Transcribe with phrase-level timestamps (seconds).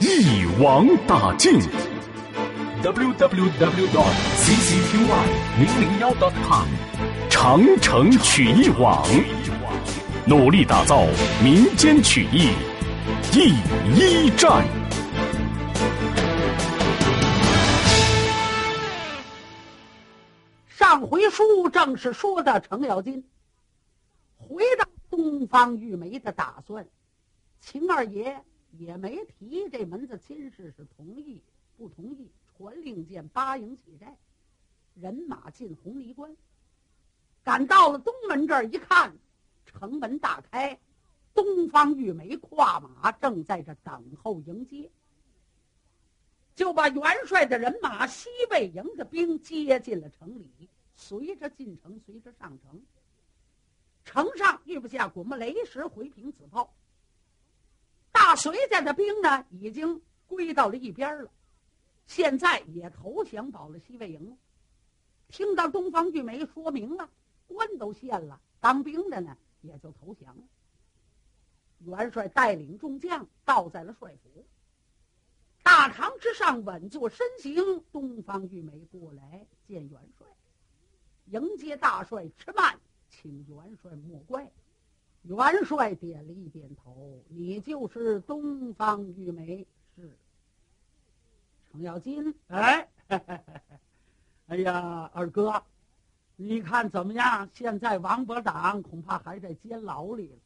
[0.00, 1.60] 一网打尽。
[2.82, 4.96] www dot ccqy
[5.58, 6.66] 零零幺 dot com。
[7.28, 9.06] 长城曲艺网，
[10.26, 11.06] 努力打造
[11.44, 12.48] 民间曲艺
[13.30, 13.50] 第
[13.94, 14.66] 一站。
[20.66, 23.22] 上回书正是说的程咬金
[24.38, 26.86] 回到东方玉梅的打算，
[27.60, 28.42] 秦二爷
[28.78, 31.42] 也没提这门子亲事是同意
[31.76, 34.16] 不同意，传令箭八营起寨，
[34.94, 36.36] 人马进红泥关。
[37.42, 39.16] 赶到了东门这儿一看，
[39.64, 40.78] 城门大开，
[41.32, 44.90] 东方玉梅跨马正在这等候迎接，
[46.54, 52.80] 就把元帅的人马西魏营的兵接进了城里，随着进城，随着上城。
[54.04, 56.74] 城上遇不下滚木雷石回平子炮，
[58.30, 61.32] 大隋家的兵呢已经归到了一边了，
[62.06, 64.38] 现在也投降保了西魏营。
[65.26, 67.10] 听到东方玉梅说明了。
[67.48, 70.44] 官都献了，当兵的呢也就投降了。
[71.80, 74.46] 元帅带领众将到在了帅府，
[75.64, 77.82] 大堂之上稳坐身形。
[77.90, 80.24] 东方玉梅过来见元帅，
[81.26, 84.48] 迎接大帅迟慢，请元帅莫怪。
[85.22, 90.16] 元帅点了一点头：“你就是东方玉梅，是。”
[91.70, 92.88] 程咬金，哎，
[94.46, 95.62] 哎呀，二哥。
[96.36, 97.48] 你看怎么样？
[97.52, 100.38] 现在王伯党恐怕还在监牢里了。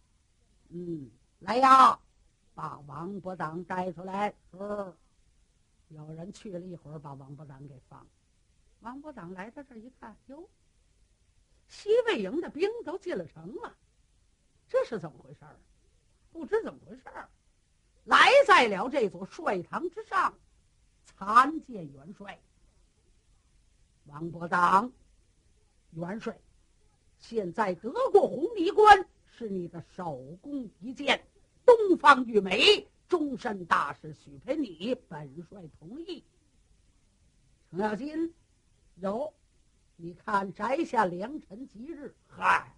[0.71, 1.09] 嗯，
[1.39, 1.99] 来呀，
[2.53, 4.35] 把王伯党带出来。
[4.51, 4.59] 是，
[5.89, 8.05] 有人去了一会儿，把王伯党给放。
[8.81, 10.49] 王伯党来到这儿一看，哟，
[11.69, 13.75] 西魏营的兵都进了城了，
[14.69, 15.57] 这是怎么回事儿？
[16.33, 17.29] 不知怎么回事儿，
[18.05, 20.35] 来在了这座帅堂之上，
[21.05, 22.39] 参见元帅。
[24.07, 24.93] 王伯当。
[25.93, 26.37] 元帅，
[27.21, 31.25] 现在得过红泥关，是你的首功一件。
[31.65, 36.25] 东方玉梅终身大事许配你，本帅同意。
[37.71, 38.35] 程咬金，
[38.97, 39.33] 有，
[39.95, 42.74] 你看宅下良辰吉日，嗨，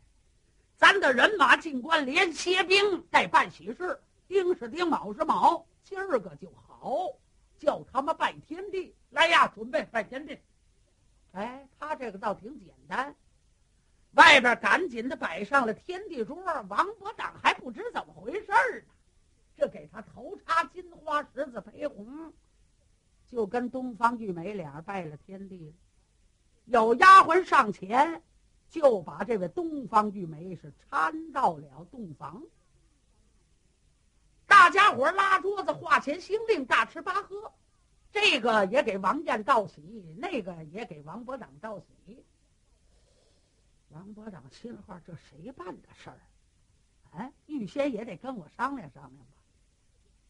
[0.77, 3.99] 咱的人马进关连歇兵带办喜事，
[4.29, 7.13] 丁是丁，卯是卯，今儿个就好，
[7.59, 8.95] 叫他们拜天地。
[9.11, 10.39] 来呀，准备拜天地。
[11.33, 13.15] 哎，他这个倒挺简单，
[14.13, 16.37] 外边赶紧的摆上了天地桌，
[16.69, 18.47] 王伯党还不知怎么回事
[18.87, 18.93] 呢，
[19.57, 22.33] 这给他头插金花十字陪红，
[23.27, 25.75] 就跟东方玉梅俩拜了天地。
[26.67, 28.23] 有丫鬟上前，
[28.69, 32.43] 就把这位东方玉梅是搀到了洞房。
[34.47, 37.53] 大家伙拉桌子，画钱行令，大吃八喝。
[38.13, 39.81] 这个也给王燕道喜，
[40.17, 42.25] 那个也给王伯长道喜。
[43.91, 46.19] 王伯长心话：这谁办的事儿？
[47.13, 49.27] 哎，预先也得跟我商量商量吧。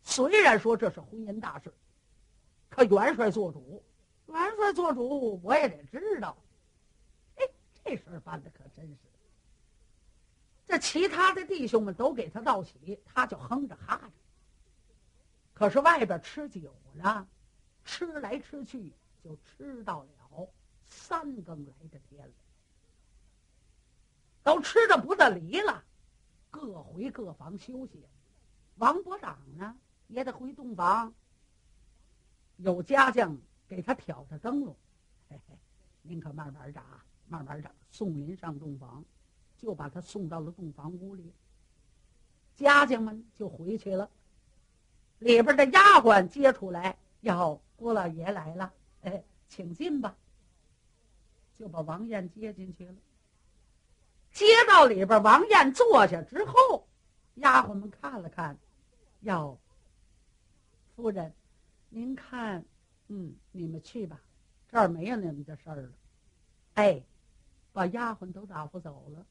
[0.03, 1.72] 虽然说这是婚姻大事，
[2.68, 3.82] 可元帅做主，
[4.26, 6.36] 元帅做主，我也得知道。
[7.86, 8.97] 这事儿办的可真是。
[10.66, 14.12] 这其他的弟兄们都给他道喜，他就哼着哈着。
[15.54, 17.26] 可是外边吃酒呢。
[17.88, 18.92] 吃来吃去，
[19.22, 20.48] 就吃到了
[20.84, 22.34] 三更来的天了，
[24.42, 25.84] 都吃的不得离了，
[26.50, 28.04] 各回各房休息。
[28.78, 31.14] 王伯长呢，也得回洞房。
[32.56, 34.77] 有家将给他挑着灯笼，
[35.28, 35.54] 嘿嘿，
[36.03, 37.71] 您可慢慢着啊，慢慢的。
[37.91, 39.05] 送您上洞房，
[39.57, 41.33] 就把他送到了洞房屋里。
[42.55, 44.11] 家将们就回去了，
[45.19, 47.61] 里边的丫鬟接出来要。
[47.78, 50.17] 郭老爷来了，哎，请进吧。
[51.59, 52.95] 就把王燕接进去了。
[54.31, 56.89] 接到里边，王燕坐下之后，
[57.34, 58.57] 丫鬟们看了看，
[59.21, 59.59] 哟，
[60.95, 61.31] 夫人，
[61.91, 62.65] 您看，
[63.09, 64.19] 嗯，你们去吧，
[64.71, 65.93] 这儿没有你们的事儿了。
[66.77, 67.03] 哎，
[67.77, 69.27] 把丫鬟都打发走了。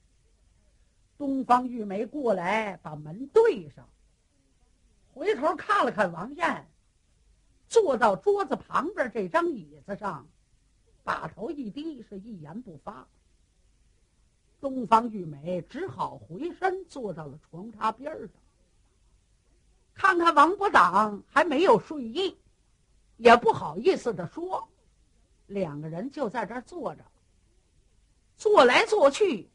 [1.17, 3.89] 东方玉梅过来，把门对上，
[5.11, 6.67] 回头看了看王燕。
[7.67, 10.27] 坐到桌子旁边这张椅子上，
[11.03, 13.07] 把头一低，是一言不发。
[14.61, 18.29] 东方玉梅只好回身坐到了床榻边上，
[19.95, 22.37] 看看王伯党还没有睡意，
[23.17, 24.67] 也不好意思的说，
[25.47, 27.03] 两个人就在这儿坐着，
[28.37, 29.49] 坐来坐去，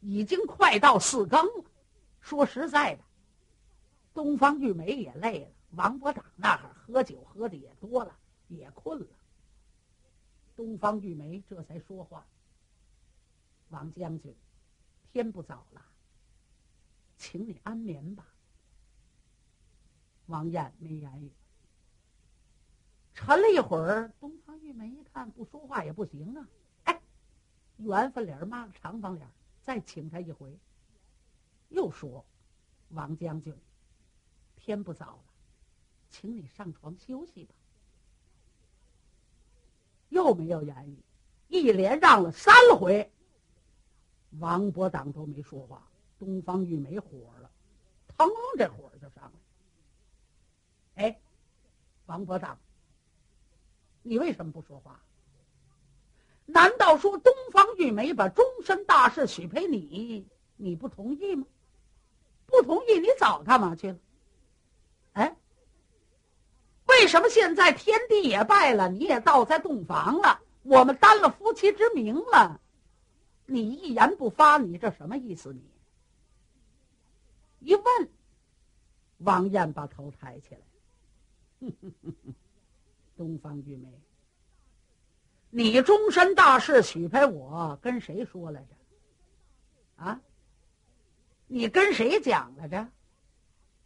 [0.00, 1.64] 已经快到四更了。
[2.20, 3.02] 说实在的，
[4.14, 5.50] 东方玉梅也累了。
[5.72, 8.16] 王伯长那儿喝酒喝的也多了，
[8.48, 9.06] 也困了。
[10.56, 12.26] 东方玉梅这才说话
[13.70, 14.34] ：“王将军，
[15.12, 15.82] 天不早了，
[17.16, 18.26] 请你安眠吧。”
[20.26, 21.30] 王燕没言语，
[23.14, 24.12] 沉了一会儿。
[24.20, 26.46] 东方玉梅一看不说话也不行啊，
[27.80, 29.28] 圆翻脸骂个长方脸，
[29.62, 30.58] 再请他一回，
[31.68, 32.24] 又说
[32.90, 33.54] ：“王将军，
[34.56, 35.24] 天不早了。”
[36.10, 37.54] 请你上床休息吧。
[40.08, 40.98] 又没有言语，
[41.48, 43.10] 一连让了三回，
[44.40, 45.86] 王伯党都没说话。
[46.18, 47.50] 东方玉梅火了，
[48.08, 48.28] 腾
[48.58, 49.32] 这火就上
[50.96, 51.04] 来。
[51.04, 51.20] 哎，
[52.06, 52.58] 王伯党，
[54.02, 55.00] 你为什么不说话？
[56.52, 60.26] 难道说东方玉梅把终身大事许配你，
[60.56, 61.46] 你不同意吗？
[62.46, 63.98] 不同意，你早干嘛去了？
[65.12, 65.36] 哎。
[66.86, 72.60] 为什么现在天地也败了，你也倒在洞房了，我们担了夫妻之名了，
[73.46, 75.52] 你一言不发，你这什么意思？
[75.52, 75.62] 你
[77.60, 77.84] 一问，
[79.18, 80.54] 王燕把头抬起
[81.60, 81.70] 来，
[83.16, 83.88] 东方玉梅，
[85.50, 90.04] 你终身大事许配我，跟谁说来着？
[90.04, 90.20] 啊？
[91.46, 92.88] 你跟谁讲来着？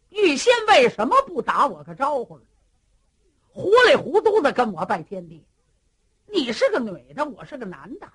[0.09, 2.39] 玉仙为什么不打我个招呼？
[3.49, 5.45] 糊里糊涂的跟我拜天地，
[6.27, 8.11] 你是个女的，我是个男的，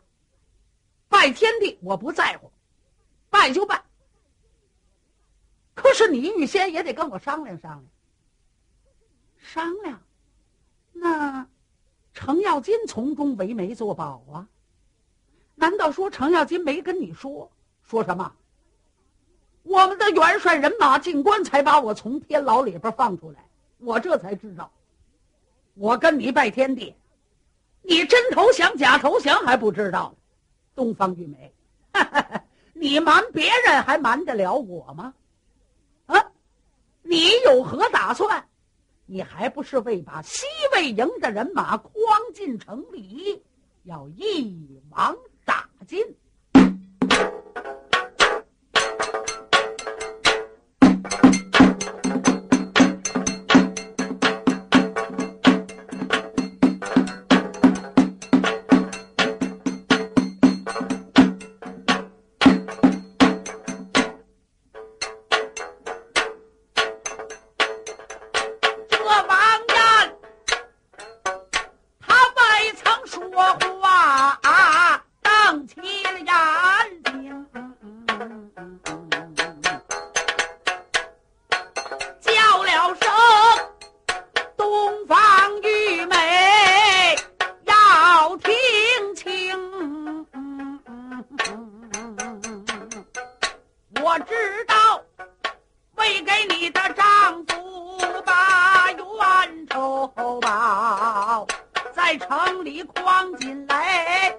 [1.08, 2.52] 拜天地我不在乎，
[3.28, 3.82] 拜就拜。
[5.74, 7.90] 可是你预先也得跟我商量商量，
[9.38, 10.02] 商量。
[10.92, 11.48] 那
[12.20, 14.46] 程咬金从中为媒作保啊？
[15.54, 17.50] 难道说程咬金没跟你说
[17.82, 18.30] 说什么？
[19.62, 23.42] 我们的元帅人马进关才把我从天牢里边放出来，
[23.78, 24.70] 我这才知道。
[25.72, 26.94] 我跟你拜天地，
[27.80, 30.14] 你真投降假投降还不知道，
[30.74, 31.54] 东方玉梅，
[32.74, 35.14] 你瞒别人还瞒得了我吗？
[36.04, 36.32] 啊，
[37.00, 38.46] 你有何打算？
[39.12, 41.90] 你还不是为把西魏营的人马诓
[42.32, 43.42] 进城里，
[43.82, 45.98] 要一网打尽？
[94.12, 95.00] 我知道，
[95.94, 101.46] 为给你的丈夫把冤仇报，
[101.94, 104.36] 在城里诓进来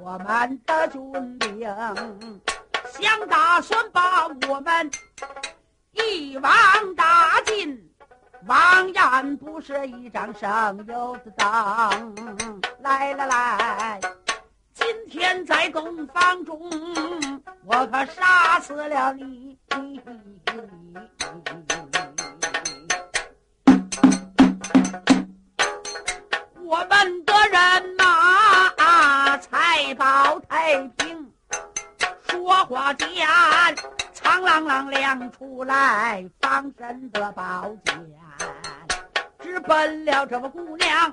[0.00, 1.60] 我们的军兵，
[2.98, 4.90] 想打算把我们
[5.90, 6.50] 一网
[6.96, 7.86] 打尽。
[8.46, 14.00] 王眼不是一张省油的灯，来来来。
[14.74, 16.58] 今天在洞房中，
[17.64, 19.58] 我可杀死了你。
[26.64, 31.32] 我们的人马财宝太平，
[32.28, 33.08] 说话间
[34.12, 37.94] 苍啷啷亮出来防身的宝剑。
[39.38, 41.12] 直奔了这个姑娘，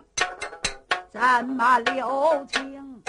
[1.12, 3.04] 怎么留情？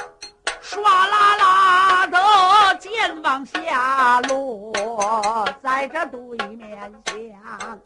[0.70, 6.20] 唰啦啦的剑往下落，在这对
[6.54, 7.76] 面下，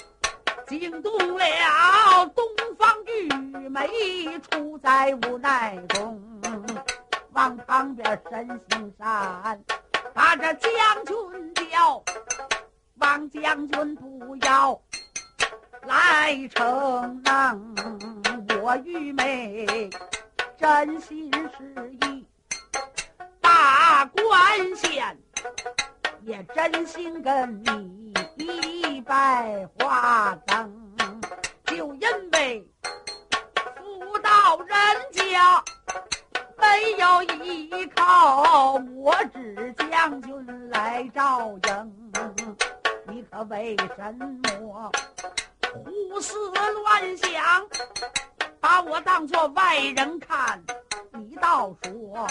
[0.66, 2.44] 惊动了东
[2.78, 3.26] 方玉
[3.70, 3.88] 梅，
[4.50, 6.22] 处在无奈中，
[7.32, 9.58] 往旁边身行山，
[10.12, 10.70] 把这将
[11.06, 12.02] 军叫，
[12.98, 14.78] 王将军不要。
[15.86, 17.74] 来逞能。
[18.62, 19.90] 我玉梅
[20.58, 22.13] 真心实意，
[23.86, 25.14] 大官县
[26.22, 27.62] 也真心跟
[28.34, 30.90] 你一拜花灯，
[31.66, 32.66] 就因为
[33.76, 35.62] 妇道人家
[36.56, 42.12] 没有依靠，我只将军来照应，
[43.06, 44.90] 你可为什么？
[45.84, 47.66] 胡思乱想，
[48.60, 50.64] 把我当做外人看。
[51.12, 52.26] 你倒说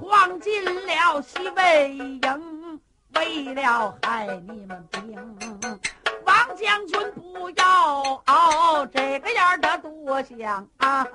[0.00, 2.80] 晃进了西魏营，
[3.14, 5.38] 为了害你们兵。
[6.24, 11.06] 王将军不要这个样的多想啊！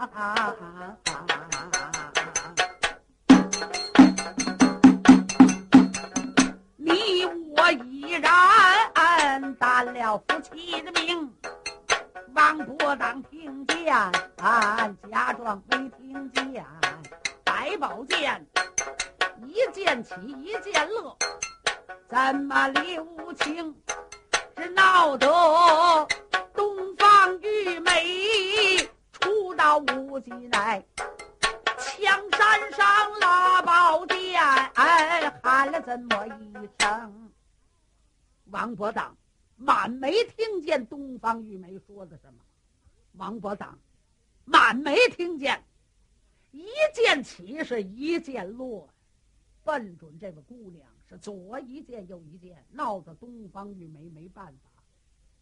[6.77, 11.31] 你我已然担了夫妻的命。
[12.33, 13.85] 王伯当听见，
[15.11, 16.65] 假装没听见。
[17.43, 18.43] 白宝剑
[19.47, 21.17] 一剑起一剑落，
[22.07, 23.75] 怎么留情？
[24.57, 25.27] 是闹得
[26.53, 28.77] 东方玉梅
[29.13, 30.83] 出到无极来，
[31.77, 34.41] 枪山上拉宝剑，
[34.75, 37.31] 哎，喊了这么一声。
[38.45, 39.15] 王伯当。
[39.63, 42.39] 满没听见东方玉梅说的什么，
[43.11, 43.77] 王伯当
[44.43, 45.63] 满没听见，
[46.49, 48.89] 一剑起是一剑落，
[49.71, 54.69] 奔准这个姑娘是左一剑右一剑，闹得东方玉梅没办法，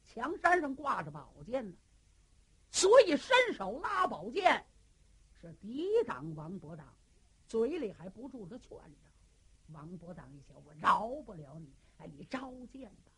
[0.05, 1.75] 墙山上挂着宝剑呢，
[2.69, 4.63] 所以伸手拉宝剑，
[5.41, 6.85] 是抵挡王伯当，
[7.47, 13.11] 嘴里还不住的劝着，王伯当一想，我饶不了你，哎，你招剑吧。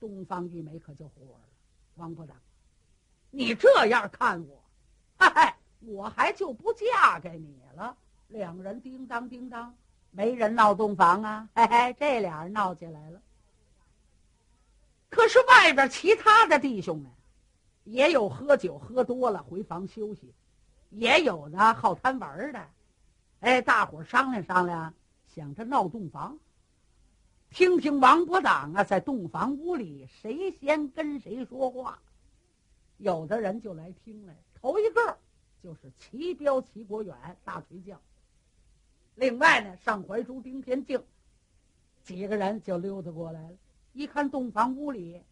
[0.00, 1.48] 东方玉梅可就火了，
[1.94, 2.36] 王伯当，
[3.30, 4.60] 你这样看我，
[5.16, 7.96] 嗨，我还就不嫁给你了。
[8.26, 9.76] 两人叮当叮当，
[10.14, 13.20] 没人闹洞房啊，嘿嘿，这俩人闹起来了。
[15.08, 17.10] 可是外边其他的弟兄们，
[17.84, 20.32] 也有喝酒喝多了回房休息，
[20.90, 22.68] 也有呢好贪玩的，
[23.40, 24.92] 哎，大伙商量商量，
[25.26, 26.38] 想着闹洞房。
[27.48, 31.98] 听听王伯党啊，在洞房屋里谁先跟谁说话？
[32.98, 35.18] 有的人就来听来，头一个
[35.62, 37.98] 就是齐彪、齐国远大锤将。
[39.14, 41.02] 另外呢，上怀珠、丁天敬
[42.02, 43.56] 几个人就溜达过来了。
[43.92, 45.22] 一看洞房屋里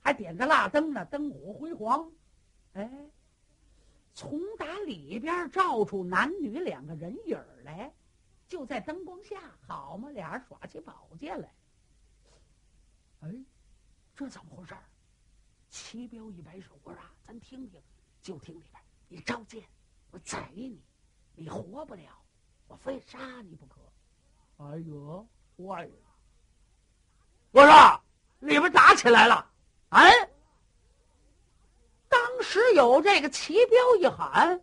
[0.00, 2.10] 还点着蜡灯呢，灯火辉煌。
[2.72, 2.90] 哎，
[4.14, 7.92] 从打里边照出男女两个人影来。
[8.48, 11.54] 就在灯光下，好嘛，俩人耍起宝剑来。
[13.20, 13.32] 哎，
[14.16, 14.74] 这怎么回事？
[15.68, 17.80] 齐彪一摆手，我说：“咱听听。”
[18.20, 19.62] 就听里边，你招剑，
[20.10, 20.82] 我宰你，
[21.36, 22.02] 你活不了，
[22.70, 23.80] 我非杀你不可。
[24.58, 25.92] 哎呦，坏了！
[27.50, 28.02] 我说
[28.38, 29.44] 你们打起来了。
[29.88, 30.08] 哎，
[32.08, 34.62] 当时有这个齐彪一喊。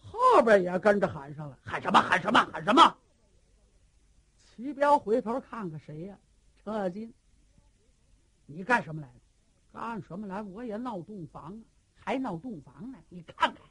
[0.00, 2.00] 后边也跟着喊上了，喊什么？
[2.00, 2.38] 喊什么？
[2.52, 2.96] 喊什么？
[4.38, 6.16] 齐彪回头看看谁呀？
[6.62, 7.12] 程咬金，
[8.46, 9.14] 你干什么来了？
[9.72, 10.40] 干什么来？
[10.40, 11.60] 我也闹洞房，
[11.96, 12.98] 还闹洞房呢！
[13.08, 13.64] 你看看，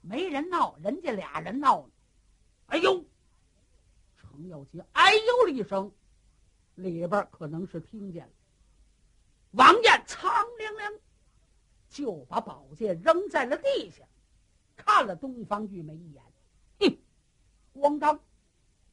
[0.00, 1.92] 没人闹，人家俩人闹呢。
[2.68, 3.04] 哎呦！
[4.16, 5.90] 程咬金哎呦了一声，
[6.76, 8.32] 里边可能是听见了。
[9.52, 10.92] 王燕苍凉凉，
[11.88, 14.04] 就把宝剑扔在了地下。
[14.76, 16.22] 看了东方玉梅一眼，
[16.78, 16.98] 哼，
[17.74, 18.20] 咣当，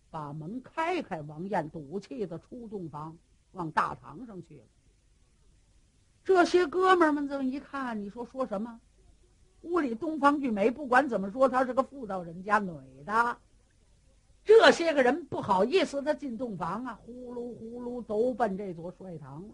[0.10, 1.22] 把门开开。
[1.22, 3.17] 王燕赌气的出洞房，
[3.51, 4.63] 往大堂上去了。
[6.24, 8.79] 这些哥们们这么一看，你说说什么？
[9.62, 13.38] 屋里东方玉梅不管怎么说，她是个妇道人家女的。
[14.46, 19.54] 这些个人不好意思，他进洞房啊，呼噜呼噜都奔这座帅堂了。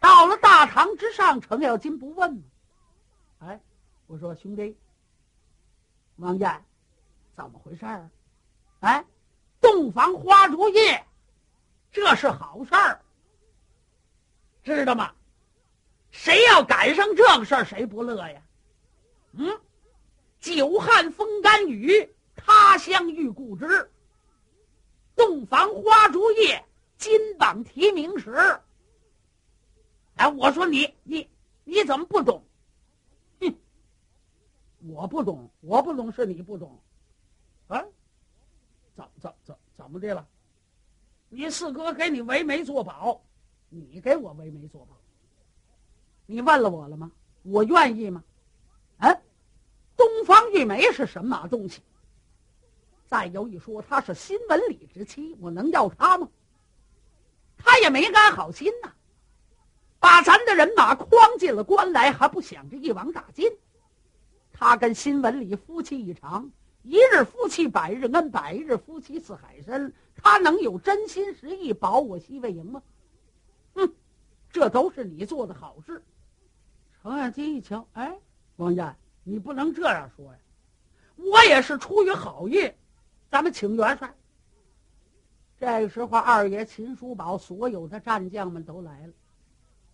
[0.00, 2.42] 到了大堂之上，程咬金不问吗？
[3.40, 3.60] 哎。
[4.06, 4.76] 我说兄弟，
[6.16, 6.62] 王燕，
[7.34, 8.10] 怎么回事儿？
[8.80, 9.02] 哎，
[9.62, 11.02] 洞房花烛夜，
[11.90, 13.00] 这是好事儿，
[14.62, 15.10] 知道吗？
[16.10, 18.42] 谁要赶上这个事儿，谁不乐呀？
[19.32, 19.58] 嗯，
[20.38, 22.13] 久旱风干雨，
[22.44, 23.90] 他乡遇故知。
[25.16, 26.62] 洞房花烛夜，
[26.98, 28.60] 金榜题名时。
[30.16, 31.28] 哎，我说你你
[31.64, 32.44] 你怎么不懂？
[33.40, 33.54] 哼
[34.80, 36.78] 我不懂，我不懂是你不懂，
[37.68, 37.82] 啊？
[38.94, 40.26] 怎怎怎怎么的了？
[41.30, 43.20] 你四哥给你为媒作保，
[43.70, 44.96] 你给我为媒作保，
[46.26, 47.10] 你问了我了吗？
[47.42, 48.22] 我愿意吗？
[48.98, 49.12] 啊
[49.96, 51.80] 东方玉梅是什么东西？
[53.14, 56.28] 再有一说，他是新文礼之妻，我能要他吗？
[57.56, 58.92] 他也没安好心呐，
[60.00, 63.48] 把咱的人马诓进了关来，还不想着一网打尽。
[64.52, 66.50] 他跟新文礼夫妻一场，
[66.82, 69.94] 一日夫妻百日恩，百日夫妻似海深。
[70.16, 72.82] 他能有真心实意保我西魏营吗？
[73.74, 73.94] 哼，
[74.50, 76.02] 这都是你做的好事。
[77.00, 78.18] 程咬金一瞧，哎，
[78.56, 80.38] 王燕，你不能这样说呀！
[81.14, 82.72] 我也是出于好意，
[83.34, 84.14] 咱们请元帅。
[85.58, 89.12] 这个时候，二爷秦叔宝所有的战将们都来了，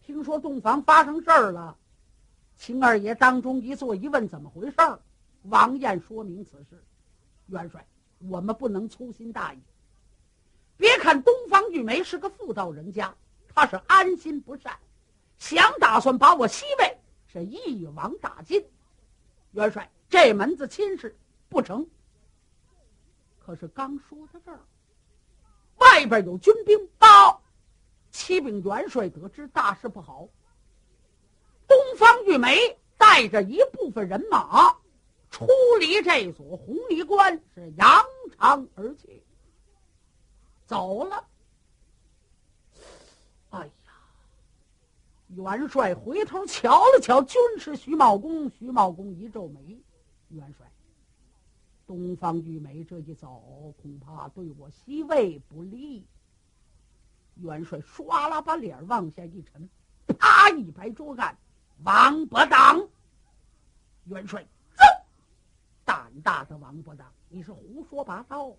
[0.02, 1.74] 听说洞房发生事儿了。
[2.58, 5.00] 秦二爷当中一坐一问怎么回事儿，
[5.44, 6.84] 王燕说明此事。
[7.46, 7.82] 元帅，
[8.28, 9.58] 我们不能粗心大意。
[10.76, 13.14] 别看东方玉梅是个妇道人家，
[13.54, 14.78] 她是安心不善，
[15.38, 18.62] 想打算把我西魏是一网打尽。
[19.52, 21.16] 元帅，这门子亲事
[21.48, 21.88] 不成。
[23.50, 24.60] 可是刚说到这儿，
[25.78, 27.42] 外边有军兵报，
[28.12, 30.28] 启禀元帅，得知大事不好。
[31.66, 32.56] 东方玉梅
[32.96, 34.70] 带着一部分人马
[35.32, 35.48] 出
[35.80, 38.00] 离这座红泥关，是扬
[38.38, 39.20] 长而去。
[40.64, 41.24] 走了。
[43.48, 43.72] 哎呀！
[45.30, 49.76] 元帅回头瞧了瞧军师徐茂公，徐茂公一皱眉
[50.30, 50.70] ：“元帅，
[51.90, 56.06] 东方玉梅这一走，恐怕对我西魏不利。”
[57.34, 59.68] 元帅唰啦把脸往下一沉，
[60.16, 61.36] 啪一拍桌案
[61.82, 62.88] ：“王伯当！”
[64.06, 64.40] 元帅，
[64.76, 64.84] 走！
[65.84, 68.54] 胆大的王伯当，你是胡说八道！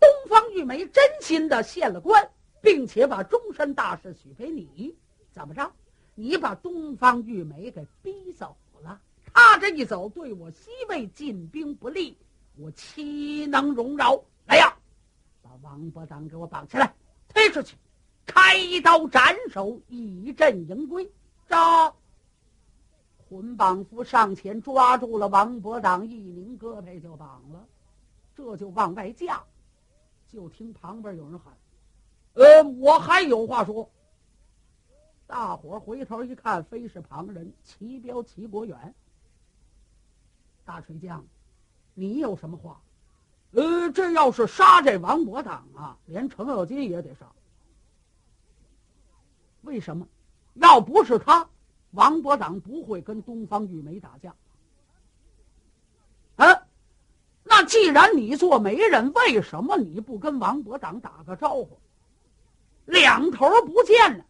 [0.00, 2.28] 东方玉梅真心的献了官，
[2.60, 4.92] 并且把终身大事许给你，
[5.30, 5.72] 怎么着？
[6.16, 9.00] 你把东方玉梅给逼走了，
[9.34, 12.16] 他这一走，对我西魏进兵不利，
[12.56, 14.18] 我岂能容饶？
[14.46, 14.74] 来呀，
[15.42, 16.94] 把王伯当给我绑起来，
[17.28, 17.76] 推出去，
[18.24, 21.10] 开刀斩首，以阵迎归。
[21.46, 21.94] 招！
[23.28, 27.66] 捆绑夫上前抓住了王伯当，一拧胳膊就绑了，
[28.34, 29.42] 这就往外架。
[30.28, 31.52] 就听旁边有人喊
[32.34, 33.88] ：“呃，我还有话说。”
[35.26, 38.94] 大伙回头一看，非是旁人，齐彪齐国远。
[40.64, 41.24] 大锤将，
[41.94, 42.80] 你有什么话？
[43.52, 47.26] 呃，这要是杀这王伯党啊，连程咬金也得杀。
[49.62, 50.06] 为什么？
[50.54, 51.48] 要不是他，
[51.92, 54.34] 王伯党不会跟东方玉梅打架。
[56.36, 56.66] 啊？
[57.44, 61.78] 那既然你做媒人，为什么你不跟王伯党打个招呼？
[62.86, 64.24] 两头不见了，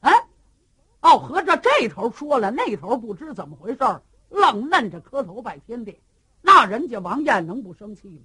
[0.00, 0.28] 哎，
[1.00, 3.84] 哦，合着这头说了，那头不知怎么回事
[4.32, 6.00] 愣愣着磕头拜天地。
[6.40, 8.22] 那人家王燕能不生气吗？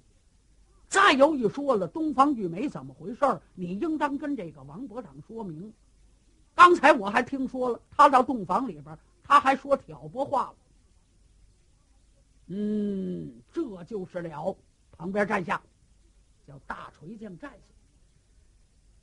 [0.88, 5.72] 再有一说了，东方玉梅怎么回事你应当跟这个王伯党说明。
[6.54, 10.54] 刚才我还听说了，他到洞房里边，他还说挑拨话了。
[12.46, 14.56] 嗯，这就是了。
[14.92, 15.60] 旁边站下，
[16.46, 17.74] 叫大锤匠站下。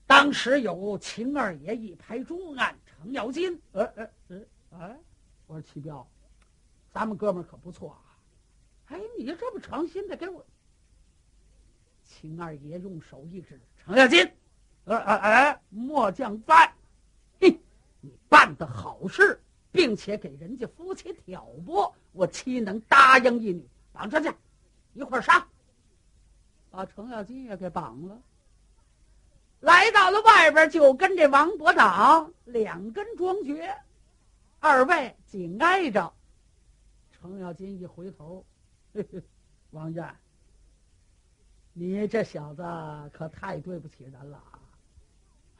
[0.08, 4.42] 当时有秦二爷一拍桌案，程咬金，呃呃呃，
[4.72, 5.00] 哎，
[5.46, 6.06] 我说齐彪，
[6.96, 8.00] 咱们哥们可不错啊。
[8.86, 10.46] 哎，你这么诚心的给我。
[12.06, 14.26] 秦二爷用手一指，程咬金，
[14.86, 16.74] 呃呃哎，末将在。
[17.42, 17.60] 嘿，
[18.00, 19.42] 你办的好事。
[19.74, 23.68] 并且给人家夫妻挑拨，我岂能答应一女？
[23.92, 24.34] 绑上去，
[24.94, 25.46] 一块儿杀，
[26.72, 28.18] 把程咬金也给绑了。
[29.60, 33.76] 来到了外边，就跟这王伯党两根桩绝，
[34.62, 36.14] 二位紧挨着。
[37.28, 38.46] 程咬金一回头，
[39.72, 40.16] 王燕，
[41.74, 42.64] 你这小子
[43.12, 44.60] 可太对不起人了啊！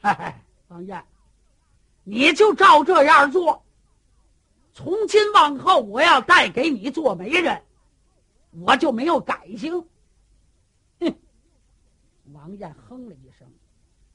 [0.00, 0.34] 嘿嘿，
[0.68, 1.04] 王燕，
[2.04, 3.62] 你就照这样做。
[4.72, 7.60] 从今往后，我要带给你做媒人，
[8.50, 9.80] 我就没有改性。
[11.00, 11.14] 哼！
[12.32, 13.48] 王燕哼了一声：“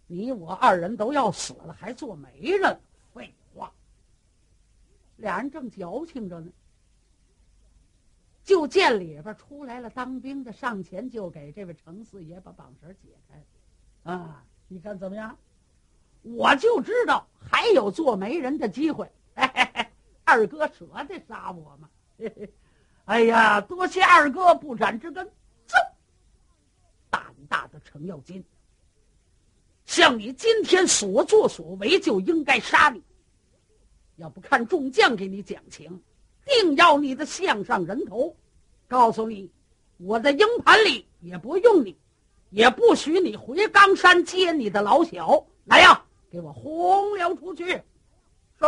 [0.08, 2.80] 你我二人都要死了，还做媒人？
[3.14, 3.74] 废话！”
[5.18, 6.52] 俩人正矫情着呢，
[8.52, 14.12] 就见里边出来了当兵的，上前就给这位程四爷把绑绳解开。
[14.12, 15.38] 啊，你看怎么样？
[16.22, 19.10] 我就知道还有做媒人的机会。
[19.34, 19.88] 嘿嘿嘿。
[20.26, 21.90] 二哥舍得杀我吗？
[23.06, 25.26] 哎呀，多谢二哥不斩之恩。
[25.66, 25.78] 走，
[27.10, 28.44] 胆大的程咬金，
[29.86, 33.02] 像你今天所作所为，就应该杀你。
[34.18, 36.04] 要不看众将给你讲情，
[36.46, 38.36] 定要你的项上人头。
[38.92, 39.50] 告诉你，
[40.00, 41.96] 我在营盘里也不用你，
[42.50, 45.46] 也不许你回冈山接你的老小。
[45.64, 47.68] 来呀，给我轰了出去！
[48.60, 48.66] 是，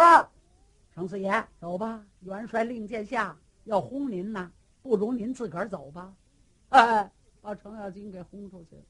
[0.95, 2.01] 程四爷，走吧。
[2.21, 4.49] 元帅令箭下，要轰您呐，
[4.81, 6.13] 不如您自个儿走吧。
[6.69, 8.81] 哎，把程咬金给轰出去了。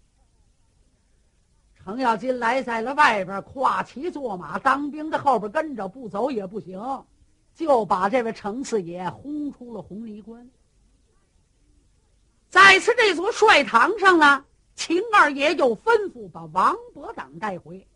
[1.84, 6.80] 程咬金来在了外边，跨骑坐马，当兵的后边跟着，不走也不行，
[7.56, 10.48] 就把这位程四爷轰出了红泥关。
[12.54, 17.88] 在此这座帅堂上呢，秦二爷又吩咐把王伯党带回。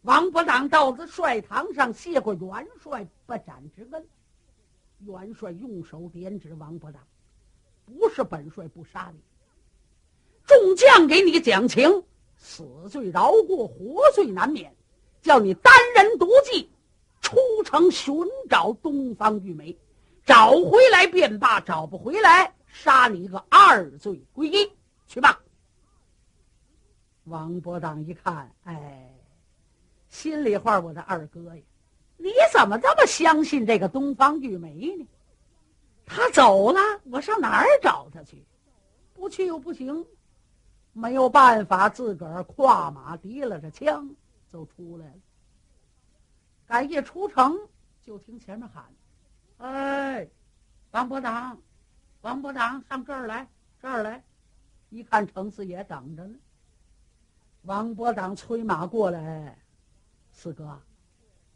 [0.00, 4.06] 王伯党到这帅堂上谢过元帅不斩之恩，
[5.00, 7.02] 元帅用手点指王伯党，
[7.84, 9.20] 不是本帅不杀你。
[10.46, 12.02] 众将给你讲情，
[12.38, 14.74] 死罪饶过，活罪难免。
[15.20, 16.70] 叫你单人独骑，
[17.20, 19.76] 出城寻找东方玉梅，
[20.24, 24.70] 找回来便罢；找不回来，杀你个二罪归一。
[25.06, 25.40] 去吧。
[27.24, 29.10] 王伯当一看，哎，
[30.08, 31.62] 心里话，我的二哥呀，
[32.16, 35.06] 你怎么这么相信这个东方玉梅呢？
[36.06, 38.44] 他走了，我上哪儿找他去？
[39.12, 40.06] 不去又不行。
[40.92, 44.14] 没有办法，自个儿跨马提了着枪
[44.50, 45.20] 就出来了。
[46.66, 47.58] 赶夜出城，
[48.02, 48.84] 就听前面喊
[49.58, 50.28] ：“哎，
[50.90, 51.56] 王伯当，
[52.28, 53.48] 王伯党，上这儿来，
[53.80, 54.22] 这儿来！”
[54.90, 56.36] 一看程四爷等着呢。
[57.62, 59.56] 王伯党催马过来
[60.30, 60.78] ：“四哥，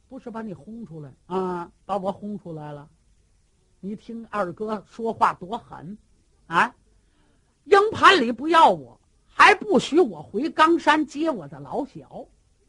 [0.08, 1.70] 不是把你轰出来啊？
[1.85, 2.88] 把我轰出来了。
[3.80, 5.98] 你听二哥说话多狠
[6.46, 6.74] 啊！
[7.64, 12.26] 营盘里不要我。”还不许我回冈山接我的老小，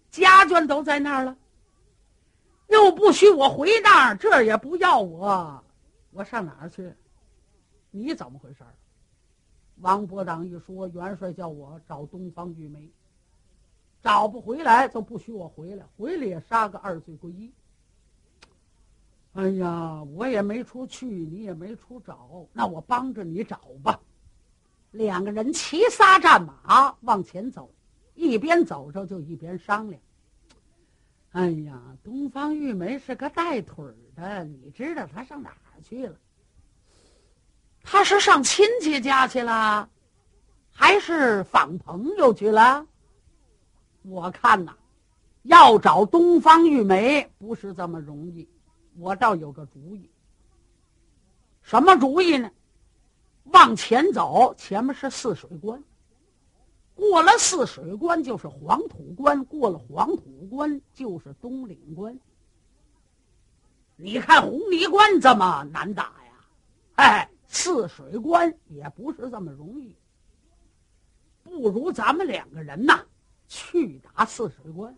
[0.09, 1.37] 家眷都在那儿了。
[2.67, 5.63] 又不许我回那儿，这也不要我，
[6.11, 6.93] 我上哪儿去？
[7.95, 8.63] 你怎么回事？
[9.77, 12.89] 王伯当一说，元帅叫我找东方玉梅，
[14.01, 17.51] 找不回来就不许我回来，回来也杀个二罪归一。
[19.33, 23.99] 哎呀，我也没处去，你也没处找，那我帮着你找吧。
[24.89, 27.69] 两个人骑仨战马往前走，
[28.15, 30.01] 一边走着就一边商量。
[31.31, 36.15] 哎呀，东方玉梅是个带腿的，你知道她上哪儿去了？
[37.83, 39.87] 他是上亲戚家去了，
[40.71, 42.87] 还是访朋友去了？
[44.03, 44.75] 我看呐，
[45.43, 48.49] 要找东方玉梅不是这么容易。
[48.97, 50.09] 我倒有个主意。
[51.61, 52.49] 什么主意呢？
[53.45, 55.83] 往前走，前面是泗水关。
[56.95, 62.17] 过了泗水关就是黄土关，过了黄土关就是东岭关。
[63.95, 66.33] 你看红泥关这么难打呀？
[66.95, 69.95] 哎，泗水关也不是这么容易。
[71.43, 73.05] 不如咱们两个人呐，
[73.47, 74.97] 去打泗水关，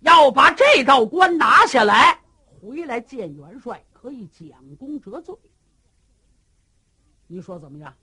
[0.00, 2.18] 要把这道关拿下来，
[2.58, 5.36] 回来见元帅，可以奖功折罪。
[7.26, 7.94] 你说怎么样？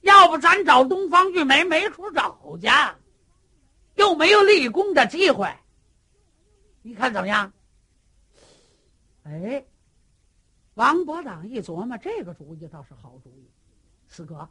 [0.00, 2.68] 要不咱找东方玉梅没处找去，
[3.94, 5.48] 又没有立功的机会。
[6.82, 7.52] 你看怎么样？
[9.22, 9.64] 哎，
[10.80, 13.50] 王伯党一琢磨，这个主意倒是好主意。
[14.08, 14.48] 四哥，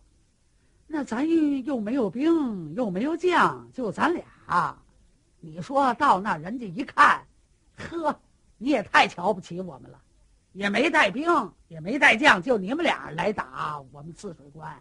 [0.85, 1.27] 那咱
[1.65, 4.77] 又没有兵，又没有将，就咱俩。
[5.39, 7.25] 你说到那人家一看，
[7.75, 8.15] 呵，
[8.59, 9.99] 你也太瞧不起我们了。
[10.53, 11.27] 也没带兵，
[11.67, 14.79] 也没带将，就你们俩来打我们泗水关，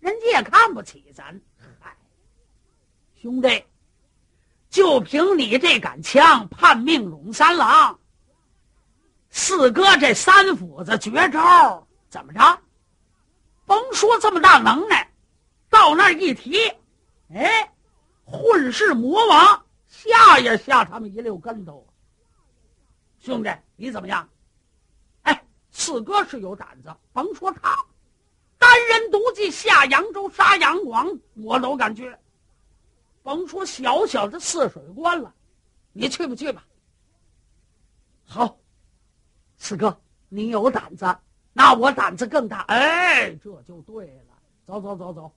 [0.00, 1.40] 人家也看不起咱。
[1.78, 1.96] 嗨，
[3.14, 3.64] 兄弟，
[4.70, 7.96] 就凭你这杆枪，叛命陇三郎，
[9.36, 12.60] 四哥这三斧子绝招，怎么着？
[13.66, 15.10] 甭说这么大能耐，
[15.68, 16.56] 到那儿一提，
[17.34, 17.68] 哎，
[18.24, 21.84] 混世魔王吓也吓他们一溜跟头。
[23.18, 24.26] 兄弟，你怎么样？
[25.22, 27.76] 哎四哥是有胆子，甭说他，
[28.56, 32.16] 单人独骑下扬州杀杨广，我都敢去。
[33.24, 35.34] 甭说小小的泗水关了，
[35.92, 36.64] 你去不去吧？
[38.26, 38.56] 好，
[39.64, 39.98] 四哥，
[40.28, 41.06] 你有胆子，
[41.54, 42.60] 那我胆子更大。
[42.68, 44.34] 哎，这就对了。
[44.66, 45.32] 走走走走。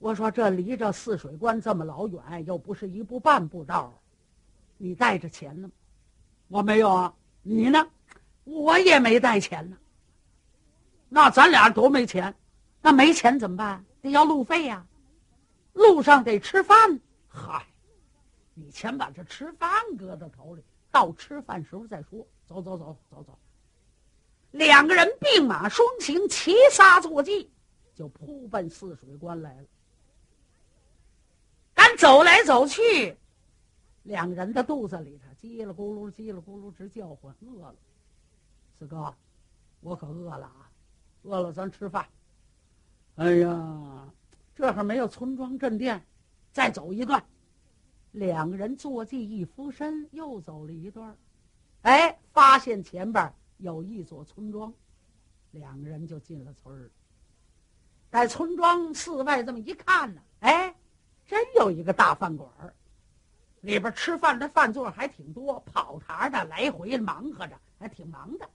[0.00, 3.96] 我说这离着泗水关这么老远，又不是一步半步道，
[4.76, 5.74] 你带着钱呢吗？
[6.48, 7.14] 我没有啊。
[7.42, 7.86] 你呢？
[8.42, 9.76] 我也没带钱呢，
[11.08, 12.34] 那咱俩多没钱，
[12.82, 13.84] 那没钱怎么办？
[14.02, 14.84] 得要路费呀，
[15.74, 16.98] 路上得吃饭。
[17.28, 17.64] 嗨，
[18.52, 22.26] 你先把这吃饭搁到头里，到吃饭时候再说。
[22.46, 23.38] 走走走走走。
[24.52, 27.50] 两个人并马双行，齐杀坐骑，
[27.94, 29.68] 就扑奔泗水关来了。
[31.74, 33.16] 赶走来走去，
[34.04, 37.76] 两人的肚子里头叽里咕噜、叽里咕噜直叫唤，饿了。
[38.78, 39.14] 四哥，
[39.80, 40.70] 我可饿了啊！
[41.22, 42.06] 饿了，咱吃饭。
[43.16, 44.10] 哎呀，
[44.54, 46.02] 这还没有村庄镇店，
[46.52, 47.22] 再走一段。
[48.12, 51.16] 两个人坐骑一俯身，又走了一段，
[51.86, 54.74] 哎，发现前边有一座村庄，
[55.52, 56.90] 两个人就进了村儿。
[58.10, 60.74] 在村庄寺外这么一看呢，哎，
[61.24, 62.74] 真有一个大饭馆儿，
[63.60, 68.50] 里边吃饭的饭座还挺多，跑堂的来回忙活着，还挺忙的。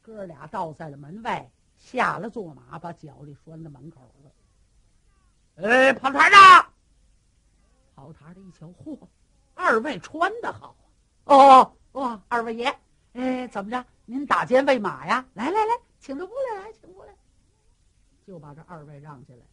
[0.00, 5.68] 哥俩倒在了门外，下了坐马，把脚力拴在门口了。
[5.68, 6.66] 哎，跑堂的，
[7.94, 8.98] 跑堂的一瞧，嚯，
[9.52, 10.74] 二位穿的好
[11.24, 11.36] 啊！
[11.36, 12.78] 哦哇，二位爷，
[13.14, 13.82] 哎，怎么着？
[14.04, 15.26] 您打尖喂马呀？
[15.32, 17.14] 来来来，请到屋来来，请过来。
[18.26, 19.44] 就把这二位让进来，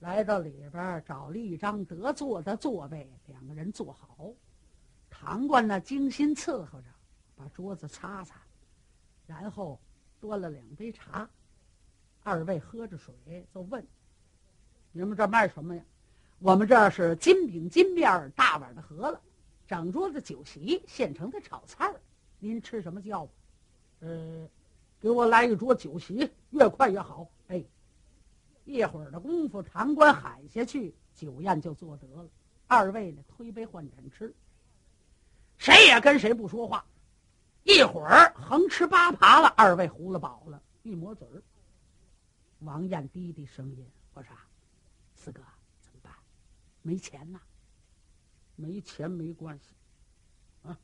[0.00, 4.30] 来到里边找了一张得坐的座位，两个人坐好。
[5.08, 6.84] 堂官呢，精心伺候着，
[7.34, 8.34] 把桌子擦擦。
[9.26, 9.80] 然后
[10.20, 11.26] 端了两杯茶，
[12.22, 13.14] 二位喝着水，
[13.54, 13.82] 就问
[14.92, 15.82] ：“你们这卖什么呀
[16.40, 19.18] ？”“我们这是金饼金面大碗的饸饹，
[19.66, 21.94] 整桌子酒席，现成的炒菜。
[22.38, 23.28] 您吃什么叫
[24.00, 24.48] ？”“呃，
[25.00, 27.28] 给我来一桌酒席，越快越好。
[27.48, 27.64] ”“哎，
[28.64, 32.28] 一会儿的功夫，堂官喊下去，酒宴就做得了。
[32.66, 34.34] 二位呢，推杯换盏吃，
[35.58, 36.84] 谁也跟谁不说话。”
[37.64, 41.40] 一会儿横吃八扒了，二位糊了饱了，一抹嘴儿。
[42.58, 44.34] 王燕低低声音：“我说，
[45.14, 45.40] 四哥
[45.80, 46.12] 怎么办？
[46.82, 47.40] 没钱呐？
[48.56, 49.74] 没钱没关系，
[50.62, 50.78] 啊，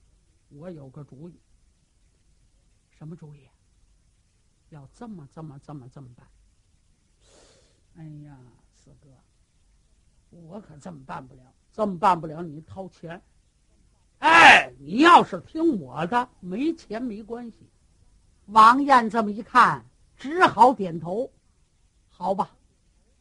[0.49, 1.39] 我有个主意。
[2.91, 3.49] 什么主意？
[4.71, 6.27] 要这么这么这么这么办？
[7.97, 8.39] 哎呀，
[8.75, 9.09] 四哥，
[10.31, 13.21] 我可这么办不了，这么办不了，你掏钱。”
[14.19, 17.71] 哎，你要是听我的，没钱没关系。
[18.47, 19.85] 王燕这么一看，
[20.17, 21.31] 只好点头。
[22.09, 22.51] 好吧，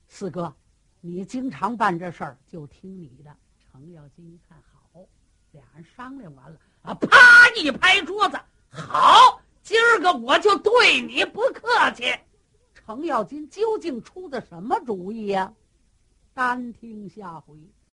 [0.07, 0.55] 四哥，
[1.01, 3.37] 你经常办这事儿，就听你的。
[3.77, 5.05] 程咬金一看，好，
[5.51, 8.39] 俩人商量完了啊，啪一拍桌子，
[8.71, 12.05] 好，今儿个我就对你不客气。
[12.73, 15.53] 程咬金究竟出的什么主意呀？
[16.33, 17.55] 单听下回。